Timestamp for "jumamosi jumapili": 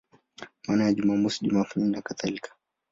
0.93-1.85